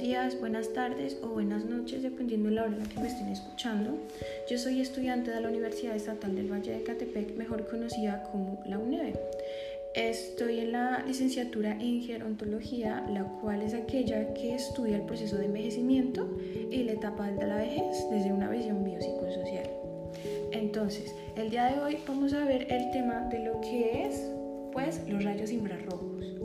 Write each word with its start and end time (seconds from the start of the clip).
días, 0.00 0.40
buenas 0.40 0.72
tardes 0.72 1.18
o 1.22 1.28
buenas 1.28 1.66
noches, 1.66 2.02
dependiendo 2.02 2.48
de 2.48 2.54
la 2.54 2.62
hora 2.62 2.72
en 2.72 2.78
la 2.78 2.88
que 2.88 3.00
me 3.00 3.08
estén 3.08 3.28
escuchando. 3.28 3.98
Yo 4.48 4.56
soy 4.56 4.80
estudiante 4.80 5.30
de 5.30 5.40
la 5.42 5.48
Universidad 5.48 5.94
Estatal 5.94 6.34
del 6.34 6.50
Valle 6.50 6.72
de 6.72 6.82
Catepec, 6.82 7.36
mejor 7.36 7.66
conocida 7.68 8.22
como 8.32 8.62
la 8.64 8.78
UNED. 8.78 9.14
Estoy 9.94 10.60
en 10.60 10.72
la 10.72 11.04
licenciatura 11.06 11.72
en 11.72 12.00
gerontología, 12.02 13.04
la 13.10 13.24
cual 13.24 13.60
es 13.60 13.74
aquella 13.74 14.32
que 14.32 14.54
estudia 14.54 14.96
el 14.96 15.02
proceso 15.02 15.36
de 15.36 15.46
envejecimiento 15.46 16.26
y 16.70 16.82
la 16.84 16.92
etapa 16.92 17.30
de 17.30 17.46
la 17.46 17.56
vejez 17.56 18.06
desde 18.10 18.32
una 18.32 18.48
visión 18.48 18.82
biopsicosocial. 18.82 19.68
Entonces, 20.52 21.14
el 21.36 21.50
día 21.50 21.66
de 21.66 21.80
hoy 21.80 21.98
vamos 22.08 22.32
a 22.32 22.44
ver 22.46 22.72
el 22.72 22.90
tema 22.90 23.28
de 23.28 23.44
lo 23.44 23.60
que 23.60 24.06
es 24.06 24.30
pues 24.72 25.00
los 25.08 25.24
rayos 25.24 25.50
infrarrojos. 25.50 26.39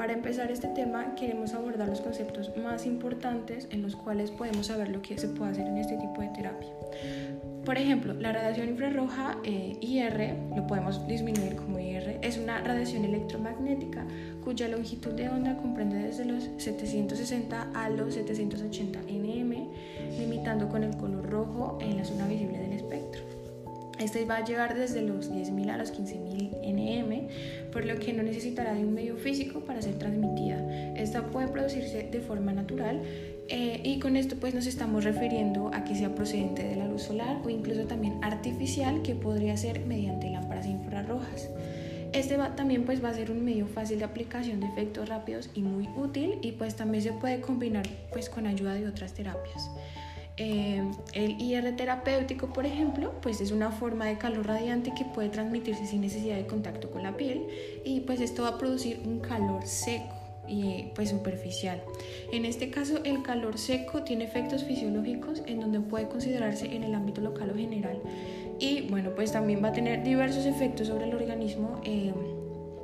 Para 0.00 0.14
empezar 0.14 0.50
este 0.50 0.68
tema 0.68 1.14
queremos 1.14 1.52
abordar 1.52 1.86
los 1.86 2.00
conceptos 2.00 2.56
más 2.56 2.86
importantes 2.86 3.68
en 3.70 3.82
los 3.82 3.96
cuales 3.96 4.30
podemos 4.30 4.68
saber 4.68 4.88
lo 4.88 5.02
que 5.02 5.18
se 5.18 5.28
puede 5.28 5.50
hacer 5.50 5.66
en 5.66 5.76
este 5.76 5.98
tipo 5.98 6.22
de 6.22 6.28
terapia. 6.28 6.70
Por 7.66 7.76
ejemplo, 7.76 8.14
la 8.14 8.32
radiación 8.32 8.70
infrarroja 8.70 9.36
eh, 9.44 9.76
IR, 9.82 10.36
lo 10.56 10.66
podemos 10.66 11.06
disminuir 11.06 11.54
como 11.54 11.78
IR, 11.78 12.18
es 12.22 12.38
una 12.38 12.62
radiación 12.62 13.04
electromagnética 13.04 14.06
cuya 14.42 14.68
longitud 14.68 15.12
de 15.12 15.28
onda 15.28 15.58
comprende 15.58 15.98
desde 15.98 16.24
los 16.24 16.48
760 16.56 17.68
a 17.74 17.90
los 17.90 18.14
780 18.14 19.00
nm, 19.00 19.68
limitando 20.18 20.70
con 20.70 20.82
el 20.82 20.96
color 20.96 21.28
rojo 21.28 21.76
en 21.82 21.98
la 21.98 22.06
zona 22.06 22.26
visible 22.26 22.58
del. 22.58 22.69
Este 24.00 24.24
va 24.24 24.36
a 24.36 24.44
llegar 24.44 24.74
desde 24.74 25.02
los 25.02 25.30
10.000 25.30 25.70
a 25.70 25.76
los 25.76 25.92
15.000 25.92 26.50
nm, 26.64 27.70
por 27.70 27.84
lo 27.84 27.98
que 27.98 28.14
no 28.14 28.22
necesitará 28.22 28.72
de 28.72 28.80
un 28.80 28.94
medio 28.94 29.16
físico 29.16 29.60
para 29.60 29.82
ser 29.82 29.96
transmitida. 29.96 30.56
Esta 30.96 31.26
puede 31.26 31.48
producirse 31.48 32.08
de 32.10 32.20
forma 32.20 32.52
natural 32.52 33.02
eh, 33.48 33.80
y 33.84 33.98
con 33.98 34.16
esto 34.16 34.36
pues 34.36 34.54
nos 34.54 34.66
estamos 34.66 35.04
refiriendo 35.04 35.70
a 35.74 35.84
que 35.84 35.94
sea 35.94 36.14
procedente 36.14 36.62
de 36.62 36.76
la 36.76 36.86
luz 36.86 37.02
solar 37.02 37.42
o 37.44 37.50
incluso 37.50 37.84
también 37.86 38.22
artificial 38.22 39.02
que 39.02 39.14
podría 39.14 39.56
ser 39.56 39.80
mediante 39.80 40.30
lámparas 40.30 40.66
infrarrojas. 40.66 41.50
Este 42.12 42.36
va, 42.36 42.56
también 42.56 42.84
pues 42.84 43.04
va 43.04 43.10
a 43.10 43.14
ser 43.14 43.30
un 43.30 43.44
medio 43.44 43.66
fácil 43.66 43.98
de 43.98 44.04
aplicación 44.04 44.60
de 44.60 44.66
efectos 44.66 45.08
rápidos 45.08 45.50
y 45.54 45.62
muy 45.62 45.88
útil 45.96 46.38
y 46.42 46.52
pues 46.52 46.74
también 46.74 47.04
se 47.04 47.12
puede 47.12 47.40
combinar 47.40 47.86
pues 48.12 48.30
con 48.30 48.46
ayuda 48.46 48.74
de 48.74 48.88
otras 48.88 49.12
terapias. 49.12 49.70
Eh, 50.42 50.82
el 51.12 51.38
IR 51.38 51.76
terapéutico, 51.76 52.50
por 52.50 52.64
ejemplo, 52.64 53.12
pues 53.20 53.42
es 53.42 53.52
una 53.52 53.70
forma 53.70 54.06
de 54.06 54.16
calor 54.16 54.46
radiante 54.46 54.94
que 54.94 55.04
puede 55.04 55.28
transmitirse 55.28 55.84
sin 55.84 56.00
necesidad 56.00 56.36
de 56.36 56.46
contacto 56.46 56.90
con 56.90 57.02
la 57.02 57.14
piel 57.14 57.46
y 57.84 58.00
pues 58.00 58.22
esto 58.22 58.44
va 58.44 58.48
a 58.48 58.58
producir 58.58 59.02
un 59.04 59.20
calor 59.20 59.66
seco 59.66 60.14
y 60.48 60.92
pues 60.94 61.10
superficial. 61.10 61.82
En 62.32 62.46
este 62.46 62.70
caso, 62.70 63.04
el 63.04 63.22
calor 63.22 63.58
seco 63.58 64.02
tiene 64.02 64.24
efectos 64.24 64.64
fisiológicos 64.64 65.42
en 65.44 65.60
donde 65.60 65.78
puede 65.80 66.08
considerarse 66.08 66.74
en 66.74 66.84
el 66.84 66.94
ámbito 66.94 67.20
local 67.20 67.50
o 67.50 67.54
general 67.54 68.00
y 68.58 68.88
bueno, 68.88 69.10
pues 69.14 69.32
también 69.32 69.62
va 69.62 69.68
a 69.68 69.72
tener 69.72 70.02
diversos 70.02 70.46
efectos 70.46 70.86
sobre 70.86 71.04
el 71.04 71.14
organismo. 71.14 71.82
Eh, 71.84 72.14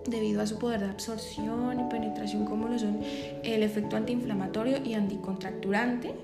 debido 0.08 0.40
a 0.40 0.46
su 0.46 0.56
poder 0.58 0.80
de 0.80 0.86
absorción 0.86 1.80
y 1.80 1.90
penetración 1.90 2.44
como 2.44 2.68
lo 2.68 2.78
son 2.78 3.00
el 3.42 3.64
efecto 3.64 3.96
antiinflamatorio 3.96 4.78
y 4.84 4.94
anticontracturante, 4.94 6.14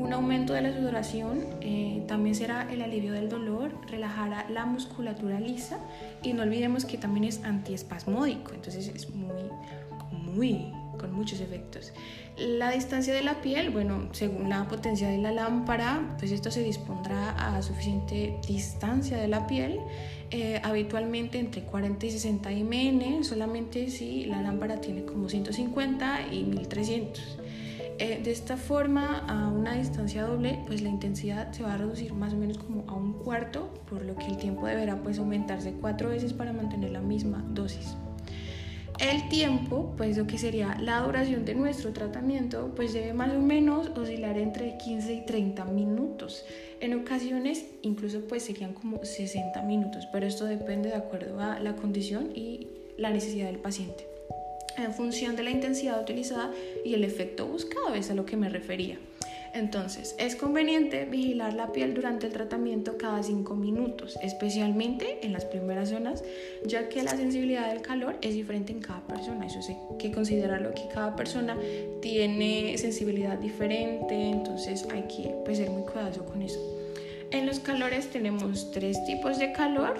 un 0.00 0.12
aumento 0.12 0.52
de 0.52 0.62
la 0.62 0.72
sudoración 0.72 1.44
eh, 1.60 2.02
también 2.08 2.34
será 2.34 2.66
el 2.72 2.82
alivio 2.82 3.12
del 3.12 3.28
dolor, 3.28 3.72
relajará 3.88 4.48
la 4.48 4.64
musculatura 4.64 5.38
lisa 5.38 5.78
y 6.22 6.32
no 6.32 6.42
olvidemos 6.42 6.84
que 6.84 6.98
también 6.98 7.24
es 7.24 7.44
antiespasmódico, 7.44 8.52
entonces 8.54 8.88
es 8.88 9.10
muy, 9.10 9.42
muy 10.10 10.72
con 10.98 11.12
muchos 11.12 11.40
efectos. 11.40 11.92
La 12.36 12.70
distancia 12.70 13.12
de 13.12 13.22
la 13.22 13.40
piel, 13.42 13.70
bueno, 13.70 14.08
según 14.12 14.48
la 14.48 14.66
potencia 14.68 15.08
de 15.08 15.18
la 15.18 15.32
lámpara, 15.32 16.16
pues 16.18 16.32
esto 16.32 16.50
se 16.50 16.62
dispondrá 16.62 17.30
a 17.30 17.62
suficiente 17.62 18.38
distancia 18.46 19.18
de 19.18 19.28
la 19.28 19.46
piel, 19.46 19.80
eh, 20.30 20.60
habitualmente 20.62 21.38
entre 21.38 21.62
40 21.62 22.06
y 22.06 22.10
60 22.10 22.50
mn, 22.50 23.24
solamente 23.24 23.90
si 23.90 24.26
la 24.26 24.40
lámpara 24.40 24.80
tiene 24.80 25.04
como 25.04 25.28
150 25.28 26.32
y 26.32 26.44
1300. 26.44 27.38
Eh, 28.00 28.18
de 28.24 28.30
esta 28.30 28.56
forma, 28.56 29.18
a 29.28 29.48
una 29.48 29.74
distancia 29.74 30.22
doble, 30.22 30.58
pues 30.66 30.80
la 30.80 30.88
intensidad 30.88 31.52
se 31.52 31.62
va 31.62 31.74
a 31.74 31.76
reducir 31.76 32.14
más 32.14 32.32
o 32.32 32.36
menos 32.38 32.56
como 32.56 32.88
a 32.88 32.94
un 32.94 33.12
cuarto, 33.12 33.68
por 33.90 34.06
lo 34.06 34.16
que 34.16 34.24
el 34.24 34.38
tiempo 34.38 34.66
deberá 34.66 34.96
pues 35.02 35.18
aumentarse 35.18 35.74
cuatro 35.74 36.08
veces 36.08 36.32
para 36.32 36.54
mantener 36.54 36.92
la 36.92 37.02
misma 37.02 37.44
dosis. 37.50 37.94
El 38.98 39.28
tiempo, 39.28 39.92
pues 39.98 40.16
lo 40.16 40.26
que 40.26 40.38
sería 40.38 40.78
la 40.80 41.02
duración 41.02 41.44
de 41.44 41.54
nuestro 41.54 41.92
tratamiento, 41.92 42.72
pues 42.74 42.94
debe 42.94 43.12
más 43.12 43.34
o 43.34 43.38
menos 43.38 43.90
oscilar 43.90 44.38
entre 44.38 44.78
15 44.78 45.12
y 45.12 45.26
30 45.26 45.66
minutos. 45.66 46.46
En 46.80 46.94
ocasiones 46.94 47.66
incluso 47.82 48.22
pues 48.22 48.44
serían 48.44 48.72
como 48.72 49.04
60 49.04 49.60
minutos, 49.64 50.08
pero 50.10 50.26
esto 50.26 50.46
depende 50.46 50.88
de 50.88 50.96
acuerdo 50.96 51.38
a 51.38 51.60
la 51.60 51.76
condición 51.76 52.30
y 52.34 52.68
la 52.96 53.10
necesidad 53.10 53.48
del 53.48 53.58
paciente 53.58 54.19
en 54.76 54.92
función 54.92 55.36
de 55.36 55.42
la 55.42 55.50
intensidad 55.50 56.00
utilizada 56.00 56.52
y 56.84 56.94
el 56.94 57.04
efecto 57.04 57.46
buscado, 57.46 57.94
es 57.94 58.10
a 58.10 58.14
lo 58.14 58.26
que 58.26 58.36
me 58.36 58.48
refería. 58.48 58.98
Entonces, 59.52 60.14
es 60.18 60.36
conveniente 60.36 61.06
vigilar 61.06 61.54
la 61.54 61.72
piel 61.72 61.92
durante 61.92 62.26
el 62.26 62.32
tratamiento 62.32 62.96
cada 62.96 63.22
5 63.22 63.56
minutos, 63.56 64.16
especialmente 64.22 65.18
en 65.26 65.32
las 65.32 65.44
primeras 65.44 65.88
zonas, 65.88 66.22
ya 66.64 66.88
que 66.88 67.02
la 67.02 67.16
sensibilidad 67.16 67.68
del 67.68 67.82
calor 67.82 68.16
es 68.22 68.34
diferente 68.34 68.72
en 68.72 68.80
cada 68.80 69.00
persona. 69.06 69.46
Eso 69.46 69.60
sí, 69.60 69.76
que 69.98 70.12
considerarlo 70.12 70.72
que 70.72 70.86
cada 70.92 71.16
persona 71.16 71.58
tiene 72.00 72.78
sensibilidad 72.78 73.38
diferente, 73.38 74.14
entonces 74.14 74.86
hay 74.92 75.02
que 75.02 75.34
pues, 75.44 75.58
ser 75.58 75.70
muy 75.70 75.82
cuidadoso 75.82 76.24
con 76.24 76.42
eso. 76.42 76.60
En 77.32 77.46
los 77.46 77.60
calores 77.60 78.10
tenemos 78.10 78.72
tres 78.72 79.04
tipos 79.04 79.38
de 79.38 79.52
calor, 79.52 79.94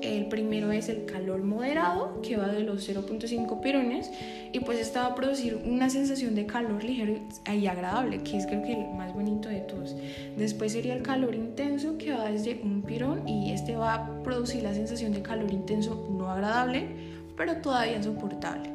el 0.00 0.26
primero 0.26 0.72
es 0.72 0.88
el 0.88 1.04
calor 1.04 1.42
moderado, 1.42 2.22
que 2.22 2.38
va 2.38 2.48
de 2.48 2.60
los 2.60 2.88
0.5 2.88 3.60
pirones, 3.60 4.10
y 4.52 4.60
pues 4.60 4.78
esta 4.78 5.02
va 5.02 5.08
a 5.08 5.14
producir 5.14 5.60
una 5.66 5.90
sensación 5.90 6.34
de 6.34 6.46
calor 6.46 6.82
ligero 6.82 7.16
y 7.52 7.66
agradable, 7.66 8.22
que 8.22 8.38
es 8.38 8.46
creo 8.46 8.62
que 8.62 8.72
el 8.72 8.94
más 8.94 9.12
bonito 9.12 9.50
de 9.50 9.60
todos. 9.60 9.94
Después 10.38 10.72
sería 10.72 10.94
el 10.94 11.02
calor 11.02 11.34
intenso, 11.34 11.98
que 11.98 12.12
va 12.12 12.30
desde 12.30 12.60
un 12.62 12.80
pirón, 12.80 13.28
y 13.28 13.52
este 13.52 13.76
va 13.76 13.94
a 13.94 14.22
producir 14.22 14.62
la 14.62 14.72
sensación 14.72 15.12
de 15.12 15.20
calor 15.20 15.52
intenso 15.52 16.08
no 16.10 16.30
agradable, 16.30 16.86
pero 17.36 17.56
todavía 17.56 18.02
soportable. 18.02 18.70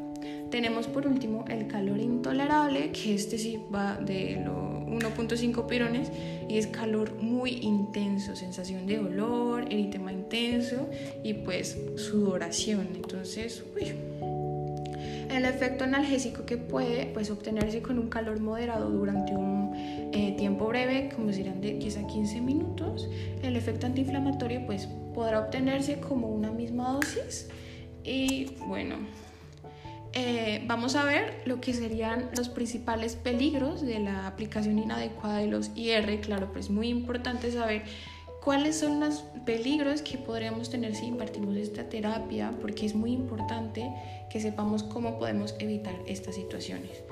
Tenemos 0.51 0.87
por 0.87 1.07
último 1.07 1.43
el 1.47 1.67
calor 1.67 1.99
intolerable, 1.99 2.91
que 2.91 3.15
este 3.15 3.39
sí 3.39 3.59
va 3.73 3.95
de 3.95 4.43
los 4.45 4.74
1.5 4.99 5.67
pirones 5.67 6.11
y 6.47 6.57
es 6.57 6.67
calor 6.67 7.13
muy 7.21 7.51
intenso, 7.61 8.35
sensación 8.35 8.85
de 8.87 8.97
dolor, 8.97 9.65
eritema 9.71 10.11
intenso 10.11 10.89
y 11.23 11.33
pues 11.33 11.77
sudoración. 11.95 12.89
Entonces, 12.95 13.63
uy. 13.75 13.93
El 15.29 15.43
efecto 15.43 15.83
analgésico 15.83 16.45
que 16.45 16.55
puede 16.57 17.07
pues, 17.07 17.29
obtenerse 17.29 17.81
con 17.81 17.99
un 17.99 18.07
calor 18.07 18.39
moderado 18.39 18.89
durante 18.89 19.35
un 19.35 19.71
eh, 20.13 20.33
tiempo 20.37 20.67
breve, 20.67 21.09
como 21.13 21.33
serán 21.33 21.59
de 21.59 21.73
10 21.73 21.97
a 21.97 22.07
15 22.07 22.41
minutos, 22.41 23.09
el 23.43 23.57
efecto 23.57 23.85
antiinflamatorio 23.85 24.65
pues, 24.65 24.87
podrá 25.13 25.39
obtenerse 25.39 25.99
como 25.99 26.29
una 26.29 26.51
misma 26.51 26.93
dosis 26.93 27.49
y 28.03 28.45
bueno, 28.67 28.97
eh, 30.17 30.63
vamos 30.65 30.95
a 30.95 31.03
ver 31.03 31.41
lo 31.45 31.59
que 31.59 31.73
serían 31.73 32.29
los 32.37 32.47
principales 32.47 33.17
peligros 33.17 33.81
de 33.81 33.99
la 33.99 34.27
aplicación 34.27 34.79
inadecuada 34.79 35.39
de 35.39 35.47
los 35.47 35.71
IR. 35.75 36.21
Claro, 36.21 36.53
pues 36.53 36.65
es 36.65 36.71
muy 36.71 36.87
importante 36.87 37.51
saber 37.51 37.83
cuáles 38.41 38.77
son 38.77 39.01
los 39.01 39.25
peligros 39.45 40.01
que 40.01 40.17
podríamos 40.17 40.69
tener 40.69 40.95
si 40.95 41.07
impartimos 41.07 41.57
esta 41.57 41.89
terapia, 41.89 42.51
porque 42.61 42.85
es 42.85 42.95
muy 42.95 43.11
importante 43.11 43.91
que 44.29 44.39
sepamos 44.39 44.83
cómo 44.83 45.19
podemos 45.19 45.53
evitar 45.59 45.95
estas 46.07 46.35
situaciones. 46.35 47.03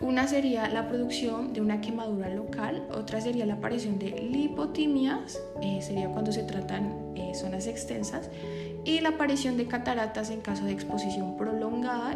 Una 0.00 0.28
sería 0.28 0.68
la 0.68 0.88
producción 0.88 1.54
de 1.54 1.62
una 1.62 1.80
quemadura 1.80 2.28
local, 2.28 2.86
otra 2.92 3.22
sería 3.22 3.46
la 3.46 3.54
aparición 3.54 3.98
de 3.98 4.10
lipotimias, 4.10 5.40
eh, 5.62 5.80
sería 5.80 6.08
cuando 6.08 6.30
se 6.30 6.42
tratan 6.42 7.14
eh, 7.16 7.32
zonas 7.34 7.66
extensas, 7.68 8.28
y 8.84 9.00
la 9.00 9.10
aparición 9.10 9.56
de 9.56 9.66
cataratas 9.66 10.30
en 10.30 10.40
caso 10.42 10.64
de 10.64 10.72
exposición 10.72 11.36
prolongada 11.36 11.63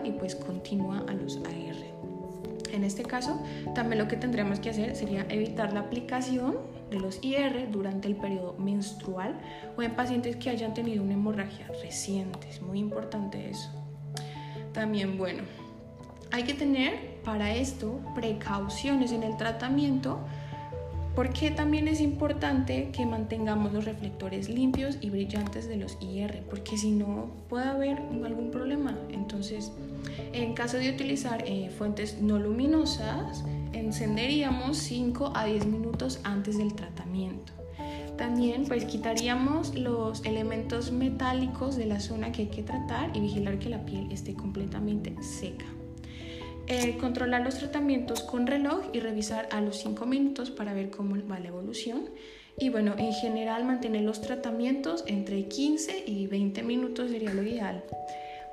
y 0.05 0.12
pues 0.12 0.35
continua 0.35 1.05
a 1.09 1.12
los 1.12 1.37
AR. 1.37 2.73
En 2.73 2.85
este 2.85 3.03
caso, 3.03 3.38
también 3.75 3.99
lo 3.99 4.09
que 4.09 4.17
tendríamos 4.17 4.61
que 4.61 4.70
hacer 4.70 4.97
sería 4.97 5.26
evitar 5.29 5.75
la 5.75 5.81
aplicación 5.81 6.56
de 6.91 6.99
los 6.99 7.23
IR 7.23 7.70
durante 7.70 8.09
el 8.09 8.17
periodo 8.17 8.55
menstrual 8.59 9.38
o 9.76 9.82
en 9.82 9.94
pacientes 9.94 10.37
que 10.37 10.49
hayan 10.49 10.73
tenido 10.73 11.03
una 11.03 11.15
hemorragia 11.15 11.67
reciente. 11.82 12.49
Es 12.49 12.62
muy 12.62 12.79
importante 12.79 13.50
eso. 13.50 13.70
También, 14.73 15.19
bueno, 15.19 15.43
hay 16.31 16.44
que 16.44 16.55
tener 16.55 17.21
para 17.23 17.55
esto 17.55 18.00
precauciones 18.14 19.12
en 19.12 19.23
el 19.23 19.37
tratamiento 19.37 20.21
Porque 21.19 21.50
también 21.50 21.88
es 21.88 22.00
importante 22.00 22.91
que 22.93 23.05
mantengamos 23.05 23.73
los 23.73 23.85
reflectores 23.85 24.49
limpios 24.49 24.99
y 25.00 25.11
brillantes 25.11 25.67
de 25.67 25.75
los 25.75 25.99
IR, 26.00 26.44
porque 26.49 26.79
si 26.79 26.93
no 26.93 27.32
puede 27.49 27.65
haber 27.65 27.99
algún 28.25 28.53
problema. 28.53 28.97
Entonces, 29.11 29.73
en 30.32 30.55
caso 30.55 30.76
de 30.76 30.91
utilizar 30.91 31.43
eh, 31.44 31.73
fuentes 31.76 32.23
no 32.23 32.38
luminosas, 32.38 33.43
encenderíamos 33.73 34.76
5 34.76 35.32
a 35.35 35.47
10 35.47 35.67
minutos 35.67 36.20
antes 36.23 36.56
del 36.56 36.73
tratamiento. 36.75 37.53
También 38.17 38.67
pues 38.69 38.85
quitaríamos 38.85 39.75
los 39.75 40.25
elementos 40.25 40.93
metálicos 40.93 41.75
de 41.75 41.87
la 41.87 41.99
zona 41.99 42.31
que 42.31 42.43
hay 42.43 42.49
que 42.49 42.62
tratar 42.62 43.11
y 43.17 43.19
vigilar 43.19 43.59
que 43.59 43.71
la 43.71 43.85
piel 43.85 44.12
esté 44.12 44.35
completamente 44.35 45.21
seca. 45.21 45.64
Eh, 46.70 46.99
controlar 47.00 47.43
los 47.43 47.56
tratamientos 47.56 48.23
con 48.23 48.47
reloj 48.47 48.82
y 48.93 49.00
revisar 49.00 49.49
a 49.53 49.62
los 49.62 49.79
5 49.79 50.05
minutos 50.05 50.50
para 50.50 50.75
ver 50.75 50.91
cómo 50.91 51.17
va 51.26 51.38
la 51.38 51.49
evolución. 51.49 52.11
Y 52.59 52.69
bueno, 52.69 52.94
en 52.99 53.12
general 53.12 53.65
mantener 53.65 54.03
los 54.03 54.20
tratamientos 54.20 55.03
entre 55.06 55.49
15 55.49 56.05
y 56.06 56.26
20 56.26 56.62
minutos 56.65 57.11
sería 57.11 57.32
lo 57.32 57.43
ideal. 57.43 57.85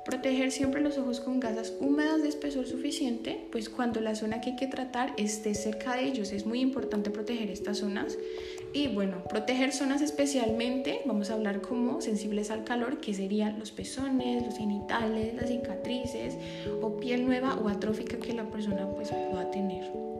Proteger 0.06 0.52
siempre 0.52 0.80
los 0.80 0.98
ojos 0.98 1.18
con 1.18 1.40
gasas 1.40 1.74
húmedas 1.80 2.22
de 2.22 2.28
espesor 2.28 2.64
suficiente, 2.68 3.48
pues 3.50 3.68
cuando 3.68 4.00
la 4.00 4.14
zona 4.14 4.40
que 4.40 4.50
hay 4.50 4.56
que 4.56 4.68
tratar 4.68 5.12
esté 5.16 5.52
cerca 5.52 5.96
de 5.96 6.04
ellos 6.04 6.30
es 6.30 6.46
muy 6.46 6.60
importante 6.60 7.10
proteger 7.10 7.50
estas 7.50 7.78
zonas. 7.78 8.16
Y 8.72 8.86
bueno, 8.86 9.24
proteger 9.28 9.72
zonas 9.72 10.02
especialmente, 10.02 11.00
vamos 11.06 11.30
a 11.30 11.34
hablar 11.34 11.60
como 11.60 12.00
sensibles 12.00 12.52
al 12.52 12.62
calor, 12.62 13.00
que 13.00 13.14
serían 13.14 13.58
los 13.58 13.72
pezones, 13.72 14.46
los 14.46 14.56
genitales, 14.56 15.34
las 15.34 15.48
cicatrices 15.48 16.36
o 16.80 16.98
piel 16.98 17.26
nueva 17.26 17.56
o 17.56 17.68
atrófica 17.68 18.16
que 18.18 18.32
la 18.32 18.44
persona 18.44 18.88
pues 18.88 19.08
pueda 19.08 19.50
tener. 19.50 20.15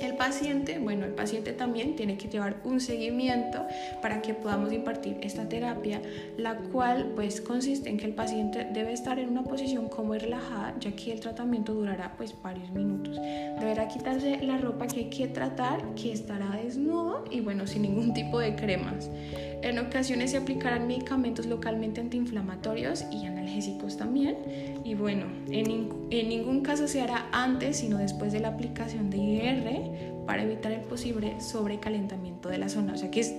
El 0.00 0.16
paciente, 0.16 0.78
bueno, 0.78 1.04
el 1.04 1.12
paciente 1.12 1.52
también 1.52 1.94
tiene 1.94 2.16
que 2.16 2.28
llevar 2.28 2.56
un 2.64 2.80
seguimiento 2.80 3.66
para 4.00 4.22
que 4.22 4.32
podamos 4.32 4.72
impartir 4.72 5.18
esta 5.20 5.48
terapia, 5.48 6.00
la 6.38 6.56
cual 6.56 7.12
pues 7.14 7.40
consiste 7.40 7.90
en 7.90 7.98
que 7.98 8.06
el 8.06 8.14
paciente 8.14 8.66
debe 8.72 8.92
estar 8.92 9.18
en 9.18 9.28
una 9.28 9.44
posición 9.44 9.88
como 9.88 10.14
relajada, 10.14 10.74
ya 10.80 10.92
que 10.92 11.12
el 11.12 11.20
tratamiento 11.20 11.74
durará 11.74 12.14
pues 12.16 12.34
varios 12.42 12.70
minutos. 12.70 13.20
Deberá 13.20 13.88
quitarse 13.88 14.40
la 14.42 14.56
ropa 14.56 14.86
que 14.86 15.00
hay 15.00 15.10
que 15.10 15.28
tratar, 15.28 15.94
que 15.94 16.12
estará 16.12 16.50
desnudo 16.62 17.24
y 17.30 17.40
bueno, 17.40 17.66
sin 17.66 17.82
ningún 17.82 18.14
tipo 18.14 18.38
de 18.38 18.56
cremas. 18.56 19.10
En 19.62 19.78
ocasiones 19.78 20.30
se 20.30 20.38
aplicarán 20.38 20.86
medicamentos 20.86 21.46
localmente 21.46 22.00
antiinflamatorios 22.00 23.04
y 23.12 23.26
analgésicos 23.26 23.96
también. 23.96 24.36
Y 24.84 24.94
bueno, 24.94 25.26
en, 25.50 25.90
en 26.10 26.28
ningún 26.28 26.62
caso 26.62 26.88
se 26.88 27.02
hará 27.02 27.28
antes, 27.32 27.78
sino 27.78 27.98
después 27.98 28.32
de 28.32 28.40
la 28.40 28.48
aplicación 28.48 29.10
de 29.10 29.18
IR 29.18 30.00
para 30.26 30.44
evitar 30.44 30.72
el 30.72 30.80
posible 30.82 31.40
sobrecalentamiento 31.40 32.48
de 32.48 32.58
la 32.58 32.68
zona. 32.68 32.94
O 32.94 32.96
sea 32.96 33.10
que 33.10 33.20
es, 33.20 33.34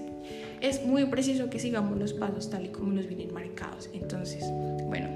es 0.61 0.85
muy 0.85 1.05
preciso 1.05 1.49
que 1.49 1.57
sigamos 1.57 1.97
los 1.97 2.13
pasos 2.13 2.49
tal 2.49 2.65
y 2.65 2.69
como 2.69 2.91
los 2.91 3.07
vienen 3.07 3.33
marcados. 3.33 3.89
Entonces, 3.93 4.43
bueno, 4.85 5.07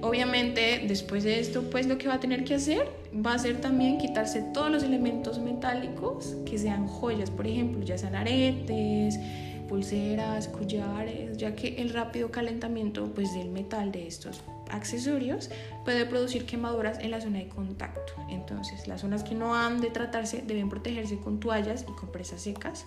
obviamente 0.00 0.84
después 0.88 1.24
de 1.24 1.40
esto, 1.40 1.68
pues 1.70 1.86
lo 1.86 1.98
que 1.98 2.08
va 2.08 2.14
a 2.14 2.20
tener 2.20 2.44
que 2.44 2.54
hacer 2.54 2.88
va 3.14 3.34
a 3.34 3.38
ser 3.38 3.60
también 3.60 3.98
quitarse 3.98 4.42
todos 4.54 4.70
los 4.70 4.82
elementos 4.82 5.38
metálicos 5.38 6.36
que 6.46 6.56
sean 6.56 6.86
joyas, 6.86 7.30
por 7.30 7.46
ejemplo, 7.46 7.82
ya 7.84 7.98
sean 7.98 8.14
aretes, 8.14 9.18
pulseras, 9.68 10.48
collares, 10.48 11.36
ya 11.36 11.54
que 11.54 11.76
el 11.82 11.90
rápido 11.90 12.30
calentamiento 12.30 13.12
pues, 13.14 13.34
del 13.34 13.50
metal 13.50 13.92
de 13.92 14.06
estos 14.06 14.42
accesorios 14.70 15.50
puede 15.84 16.06
producir 16.06 16.46
quemaduras 16.46 16.98
en 17.00 17.10
la 17.10 17.20
zona 17.20 17.38
de 17.38 17.48
contacto. 17.48 18.12
Entonces, 18.28 18.86
las 18.88 19.02
zonas 19.02 19.24
que 19.24 19.34
no 19.34 19.54
han 19.54 19.80
de 19.80 19.90
tratarse 19.90 20.42
deben 20.46 20.68
protegerse 20.68 21.18
con 21.18 21.40
toallas 21.40 21.84
y 21.88 21.92
compresas 21.92 22.42
secas. 22.42 22.84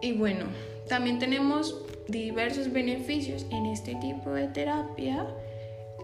Y 0.00 0.12
bueno, 0.12 0.46
también 0.88 1.18
tenemos 1.18 1.82
diversos 2.08 2.70
beneficios 2.72 3.46
en 3.50 3.66
este 3.66 3.94
tipo 3.96 4.30
de 4.30 4.48
terapia, 4.48 5.26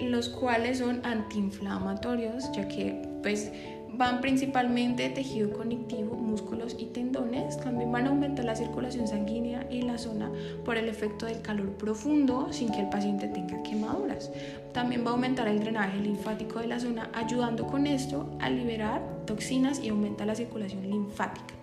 los 0.00 0.28
cuales 0.28 0.78
son 0.78 1.04
antiinflamatorios, 1.04 2.50
ya 2.52 2.66
que 2.66 3.02
pues 3.22 3.52
van 3.94 4.20
principalmente 4.20 5.08
tejido 5.10 5.52
conectivo, 5.52 6.16
músculos 6.16 6.76
y 6.78 6.86
tendones. 6.86 7.58
También 7.60 7.92
van 7.92 8.06
a 8.06 8.10
aumentar 8.10 8.44
la 8.44 8.56
circulación 8.56 9.06
sanguínea 9.06 9.66
en 9.70 9.86
la 9.86 9.98
zona 9.98 10.30
por 10.64 10.76
el 10.76 10.88
efecto 10.88 11.26
del 11.26 11.42
calor 11.42 11.70
profundo 11.72 12.52
sin 12.52 12.70
que 12.70 12.80
el 12.80 12.88
paciente 12.88 13.28
tenga 13.28 13.62
quemaduras. 13.62 14.30
También 14.72 15.04
va 15.04 15.10
a 15.10 15.12
aumentar 15.12 15.48
el 15.48 15.60
drenaje 15.60 15.98
linfático 16.00 16.60
de 16.60 16.68
la 16.68 16.80
zona, 16.80 17.10
ayudando 17.14 17.66
con 17.66 17.86
esto 17.86 18.30
a 18.40 18.50
liberar 18.50 19.02
toxinas 19.26 19.80
y 19.82 19.88
aumenta 19.88 20.24
la 20.24 20.34
circulación 20.34 20.88
linfática. 20.88 21.54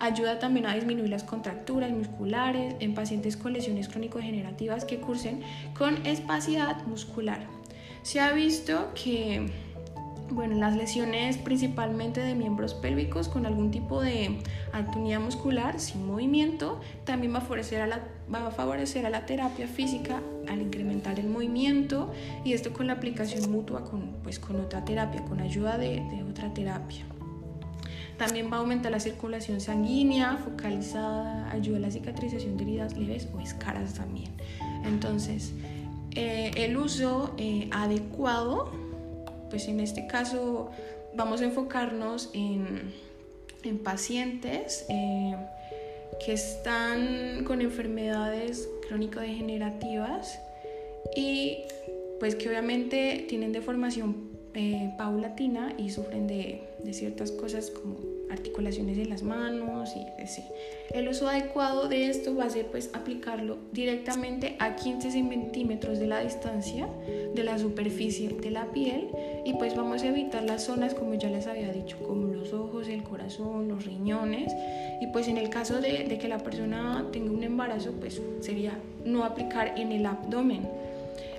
Ayuda 0.00 0.38
también 0.38 0.66
a 0.66 0.74
disminuir 0.74 1.10
las 1.10 1.22
contracturas 1.22 1.90
musculares 1.90 2.74
en 2.80 2.94
pacientes 2.94 3.36
con 3.36 3.52
lesiones 3.52 3.88
crónico-degenerativas 3.88 4.84
que 4.84 4.98
cursen 4.98 5.42
con 5.76 6.04
espacidad 6.04 6.84
muscular. 6.86 7.46
Se 8.02 8.20
ha 8.20 8.32
visto 8.32 8.90
que 8.94 9.48
bueno, 10.30 10.56
las 10.56 10.76
lesiones 10.76 11.36
principalmente 11.38 12.20
de 12.20 12.34
miembros 12.34 12.74
pélvicos 12.74 13.28
con 13.28 13.46
algún 13.46 13.70
tipo 13.70 14.00
de 14.00 14.38
atonía 14.72 15.20
muscular 15.20 15.78
sin 15.78 16.06
movimiento 16.06 16.80
también 17.04 17.34
va 17.34 17.38
a, 17.38 17.40
favorecer 17.42 17.82
a 17.82 17.86
la, 17.86 18.00
va 18.32 18.46
a 18.46 18.50
favorecer 18.50 19.06
a 19.06 19.10
la 19.10 19.26
terapia 19.26 19.66
física 19.66 20.20
al 20.48 20.62
incrementar 20.62 21.20
el 21.20 21.28
movimiento 21.28 22.12
y 22.44 22.52
esto 22.52 22.72
con 22.72 22.86
la 22.86 22.94
aplicación 22.94 23.50
mutua 23.50 23.84
con, 23.84 24.16
pues, 24.22 24.38
con 24.38 24.60
otra 24.60 24.84
terapia, 24.84 25.22
con 25.24 25.40
ayuda 25.40 25.78
de, 25.78 26.02
de 26.10 26.22
otra 26.22 26.52
terapia. 26.52 27.04
También 28.16 28.48
va 28.50 28.58
a 28.58 28.60
aumentar 28.60 28.92
la 28.92 29.00
circulación 29.00 29.60
sanguínea 29.60 30.36
focalizada, 30.36 31.50
ayuda 31.50 31.78
a 31.78 31.80
la 31.80 31.90
cicatrización 31.90 32.56
de 32.56 32.62
heridas 32.62 32.96
leves 32.96 33.28
o 33.34 33.40
escaras 33.40 33.94
también. 33.94 34.30
Entonces, 34.84 35.52
eh, 36.12 36.52
el 36.56 36.76
uso 36.76 37.34
eh, 37.38 37.68
adecuado 37.72 38.70
pues 39.54 39.68
en 39.68 39.78
este 39.78 40.08
caso 40.08 40.68
vamos 41.14 41.40
a 41.40 41.44
enfocarnos 41.44 42.28
en, 42.34 42.92
pacientes 43.84 44.84
eh, 44.88 45.36
que 46.26 46.32
están 46.32 47.44
con 47.44 47.62
enfermedades 47.62 48.68
crónico-degenerativas 48.88 50.40
y 51.14 51.58
pues 52.18 52.34
que 52.34 52.48
obviamente 52.48 53.26
tienen 53.28 53.52
deformación 53.52 54.28
eh, 54.54 54.92
paulatina 54.98 55.72
y 55.78 55.90
sufren 55.90 56.26
de, 56.26 56.64
de 56.82 56.92
ciertas 56.92 57.30
cosas 57.30 57.70
como 57.70 58.00
articulaciones 58.30 58.96
de 58.96 59.06
las 59.06 59.22
manos 59.22 59.90
y 59.96 60.22
así. 60.22 60.42
El 60.92 61.08
uso 61.08 61.28
adecuado 61.28 61.88
de 61.88 62.08
esto 62.08 62.34
va 62.34 62.44
a 62.44 62.50
ser 62.50 62.66
pues 62.66 62.90
aplicarlo 62.92 63.58
directamente 63.72 64.56
a 64.58 64.76
15 64.76 65.10
centímetros 65.10 65.98
de 65.98 66.06
la 66.06 66.20
distancia 66.20 66.88
de 67.34 67.42
la 67.42 67.58
superficie 67.58 68.28
de 68.28 68.50
la 68.50 68.66
piel 68.66 69.08
y 69.44 69.54
pues 69.54 69.74
vamos 69.74 70.02
a 70.02 70.08
evitar 70.08 70.42
las 70.42 70.64
zonas 70.64 70.94
como 70.94 71.14
ya 71.14 71.28
les 71.28 71.46
había 71.46 71.72
dicho 71.72 71.98
como 71.98 72.32
los 72.32 72.52
ojos, 72.52 72.88
el 72.88 73.02
corazón, 73.02 73.68
los 73.68 73.84
riñones 73.84 74.52
y 75.00 75.06
pues 75.08 75.28
en 75.28 75.38
el 75.38 75.50
caso 75.50 75.80
de, 75.80 76.04
de 76.04 76.18
que 76.18 76.28
la 76.28 76.38
persona 76.38 77.06
tenga 77.12 77.30
un 77.30 77.42
embarazo 77.42 77.92
pues 77.92 78.20
sería 78.40 78.78
no 79.04 79.24
aplicar 79.24 79.78
en 79.78 79.92
el 79.92 80.06
abdomen 80.06 80.62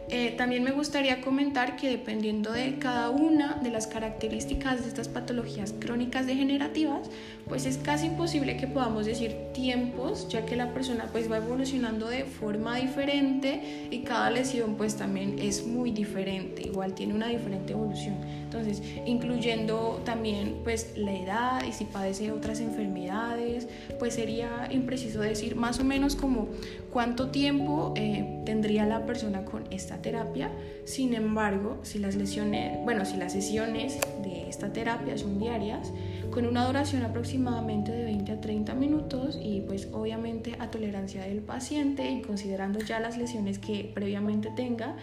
eh, 0.09 0.35
también 0.37 0.63
me 0.63 0.71
gustaría 0.71 1.21
comentar 1.21 1.77
que 1.77 1.89
dependiendo 1.89 2.51
de 2.51 2.75
cada 2.77 3.09
una 3.09 3.55
de 3.55 3.71
las 3.71 3.87
características 3.87 4.83
de 4.83 4.87
estas 4.87 5.07
patologías 5.07 5.73
crónicas 5.79 6.27
degenerativas, 6.27 7.09
pues 7.47 7.65
es 7.65 7.77
casi 7.77 8.07
imposible 8.07 8.55
que 8.57 8.67
podamos 8.67 9.05
decir 9.07 9.35
tiempos, 9.53 10.27
ya 10.29 10.45
que 10.45 10.55
la 10.55 10.73
persona 10.73 11.09
pues 11.11 11.31
va 11.31 11.37
evolucionando 11.37 12.07
de 12.07 12.25
forma 12.25 12.77
diferente 12.77 13.87
y 13.89 13.99
cada 13.99 14.29
lesión 14.29 14.75
pues 14.75 14.95
también 14.95 15.39
es 15.39 15.65
muy 15.65 15.91
diferente, 15.91 16.61
igual 16.63 16.93
tiene 16.93 17.13
una 17.13 17.27
diferente 17.27 17.73
evolución. 17.73 18.15
Entonces, 18.43 18.81
incluyendo 19.05 20.01
también 20.05 20.57
pues 20.63 20.93
la 20.95 21.13
edad 21.13 21.63
y 21.65 21.73
si 21.73 21.85
padece 21.85 22.31
otras 22.31 22.59
enfermedades, 22.59 23.67
pues 23.99 24.13
sería 24.13 24.69
impreciso 24.71 25.19
decir 25.19 25.55
más 25.55 25.79
o 25.79 25.83
menos 25.83 26.15
como 26.15 26.47
cuánto 26.91 27.29
tiempo 27.29 27.93
eh, 27.95 28.43
tendría 28.45 28.85
la 28.85 29.05
persona 29.05 29.43
con 29.43 29.65
esta 29.71 29.94
terapia. 30.01 30.51
Sin 30.85 31.13
embargo, 31.13 31.79
si 31.83 31.99
las 31.99 32.15
lesiones, 32.15 32.77
bueno, 32.83 33.05
si 33.05 33.17
las 33.17 33.33
sesiones 33.33 33.99
de 34.23 34.49
esta 34.49 34.71
terapia 34.71 35.17
son 35.17 35.39
diarias, 35.39 35.91
con 36.31 36.45
una 36.45 36.65
duración 36.65 37.03
aproximadamente 37.03 37.91
de 37.91 38.03
20 38.03 38.31
a 38.33 38.41
30 38.41 38.73
minutos 38.75 39.39
y 39.41 39.61
pues 39.61 39.87
obviamente 39.93 40.55
a 40.59 40.69
tolerancia 40.69 41.23
del 41.23 41.39
paciente 41.39 42.09
y 42.11 42.21
considerando 42.21 42.79
ya 42.79 42.99
las 42.99 43.17
lesiones 43.17 43.59
que 43.59 43.91
previamente 43.93 44.49
tenga, 44.55 44.95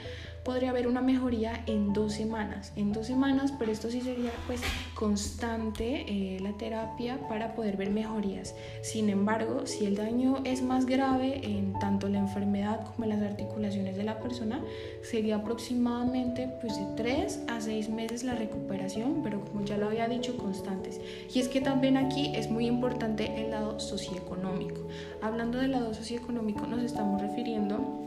podría 0.45 0.71
haber 0.71 0.89
una 0.89 1.01
mejoría 1.01 1.63
en 1.67 1.93
dos 1.93 2.15
semanas. 2.15 2.73
En 2.77 2.93
dos 2.93 3.07
semanas, 3.07 3.53
pero 3.59 3.71
esto 3.73 3.91
sí 3.91 4.01
sería 4.01 4.31
pues 4.47 4.61
constante 4.95 6.05
eh, 6.09 6.41
la 6.41 6.53
terapia 6.53 7.19
para 7.29 7.55
poder 7.55 7.77
ver 7.77 7.91
mejorías. 7.91 8.55
Sin 8.83 9.09
embargo, 9.09 9.67
si 9.67 9.87
el 9.87 9.97
daño 9.97 10.39
es 10.45 10.63
más 10.63 10.87
grave 10.87 11.41
en 11.45 11.79
tanto 11.79 12.09
la 12.09 12.19
enfermedad 12.19 12.85
como 12.87 13.05
en 13.05 13.11
las 13.11 13.23
articulaciones 13.23 13.97
de 13.97 14.05
la 14.05 14.19
persona, 14.19 14.61
sería 15.03 15.37
aproximadamente 15.37 16.49
pues 16.61 16.77
de 16.77 16.87
3 16.97 17.41
a 17.49 17.61
6 17.61 17.89
meses 17.91 18.25
la 18.25 18.35
recuperación, 18.35 19.23
pero 19.23 19.45
como 19.45 19.65
ya 19.65 19.77
lo 19.77 19.87
había 19.87 20.09
dicho, 20.09 20.37
constantes. 20.37 21.01
Y 21.33 21.39
es 21.39 21.49
que 21.49 21.61
también 21.61 21.97
aquí 21.97 22.33
es 22.35 22.51
muy 22.51 22.67
importante 22.67 23.41
el 23.41 23.51
lado 23.51 23.79
socioeconómico. 23.79 24.89
Hablando 25.21 25.59
del 25.59 25.73
lado 25.73 25.95
socioeconómico 25.95 26.67
nos 26.67 26.83
estamos 26.83 27.21
refiriendo 27.21 28.03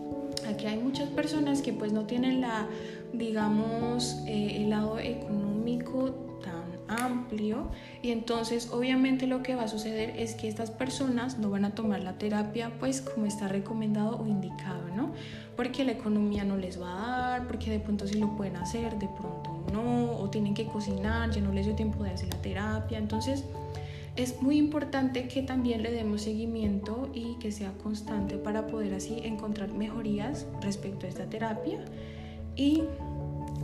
a 0.47 0.57
que 0.57 0.67
hay 0.67 0.77
muchas 0.77 1.09
personas 1.09 1.61
que 1.61 1.73
pues 1.73 1.91
no 1.91 2.05
tienen 2.05 2.41
la, 2.41 2.67
digamos, 3.13 4.23
eh, 4.27 4.57
el 4.57 4.69
lado 4.69 4.99
económico 4.99 6.25
amplio 6.87 7.69
y 8.01 8.11
entonces 8.11 8.69
obviamente 8.71 9.27
lo 9.27 9.41
que 9.41 9.55
va 9.55 9.63
a 9.63 9.67
suceder 9.67 10.11
es 10.17 10.35
que 10.35 10.47
estas 10.47 10.71
personas 10.71 11.37
no 11.39 11.49
van 11.49 11.65
a 11.65 11.71
tomar 11.71 12.01
la 12.01 12.17
terapia 12.17 12.71
pues 12.79 13.01
como 13.01 13.25
está 13.25 13.47
recomendado 13.47 14.19
o 14.19 14.27
indicado, 14.27 14.87
¿no? 14.95 15.11
Porque 15.55 15.83
la 15.83 15.93
economía 15.93 16.43
no 16.43 16.57
les 16.57 16.81
va 16.81 16.91
a 16.91 17.29
dar, 17.29 17.47
porque 17.47 17.71
de 17.71 17.79
pronto 17.79 18.07
sí 18.07 18.19
lo 18.19 18.35
pueden 18.35 18.57
hacer, 18.57 18.97
de 18.97 19.07
pronto 19.07 19.63
no, 19.73 20.11
o 20.17 20.29
tienen 20.29 20.53
que 20.53 20.65
cocinar, 20.65 21.31
ya 21.31 21.41
no 21.41 21.51
les 21.51 21.65
dio 21.65 21.75
tiempo 21.75 22.03
de 22.03 22.11
hacer 22.11 22.29
la 22.33 22.41
terapia, 22.41 22.97
entonces 22.97 23.45
es 24.15 24.41
muy 24.41 24.57
importante 24.57 25.27
que 25.27 25.41
también 25.41 25.83
le 25.83 25.91
demos 25.91 26.21
seguimiento 26.21 27.09
y 27.13 27.35
que 27.35 27.51
sea 27.51 27.73
constante 27.83 28.37
para 28.37 28.67
poder 28.67 28.93
así 28.93 29.19
encontrar 29.23 29.73
mejorías 29.73 30.45
respecto 30.61 31.05
a 31.05 31.09
esta 31.09 31.25
terapia 31.25 31.83
y 32.55 32.83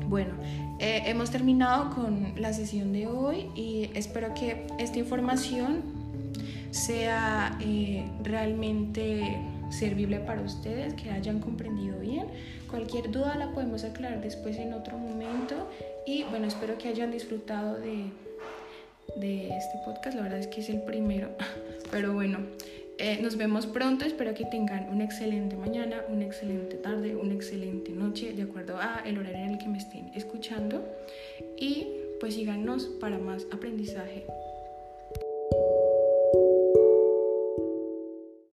bueno, 0.08 0.34
eh, 0.80 1.04
hemos 1.06 1.32
terminado 1.32 1.96
con 1.96 2.34
la 2.36 2.52
sesión 2.52 2.92
de 2.92 3.08
hoy 3.08 3.50
y 3.56 3.90
espero 3.94 4.34
que 4.34 4.68
esta 4.78 5.00
información 5.00 5.84
sea 6.72 7.58
eh, 7.62 8.06
realmente 8.24 9.40
servible 9.70 10.20
para 10.20 10.42
ustedes, 10.42 10.94
que 10.96 11.12
hayan 11.12 11.40
comprendido 11.40 11.98
bien. 12.00 12.28
Cualquier 12.70 13.10
duda 13.10 13.36
la 13.36 13.52
podemos 13.52 13.86
aclarar 13.86 14.22
después 14.22 14.58
en 14.58 14.74
otro 14.74 14.98
momento 14.98 15.70
y 16.06 16.24
bueno, 16.24 16.48
espero 16.48 16.78
que 16.78 16.90
hayan 16.90 17.12
disfrutado 17.12 17.80
de, 17.80 18.06
de 19.16 19.50
este 19.50 19.80
podcast. 19.86 20.16
La 20.16 20.24
verdad 20.24 20.40
es 20.40 20.48
que 20.48 20.62
es 20.62 20.70
el 20.70 20.82
primero, 20.82 21.30
pero 21.92 22.14
bueno. 22.14 22.40
Eh, 22.98 23.20
nos 23.20 23.36
vemos 23.36 23.66
pronto, 23.66 24.06
espero 24.06 24.36
que 24.36 24.46
tengan 24.46 24.88
una 24.90 25.04
excelente 25.04 25.56
mañana, 25.56 26.04
una 26.08 26.24
excelente 26.24 26.76
tarde, 26.76 27.16
una 27.16 27.34
excelente 27.34 27.92
noche, 27.92 28.32
de 28.34 28.44
acuerdo 28.44 28.78
a 28.78 29.02
el 29.04 29.18
horario 29.18 29.40
en 29.40 29.52
el 29.54 29.58
que 29.58 29.68
me 29.68 29.80
estén 29.80 30.12
escuchando. 30.14 30.88
Y 31.58 31.88
pues 32.20 32.36
síganos 32.36 32.86
para 33.00 33.18
más 33.18 33.48
aprendizaje 33.52 34.24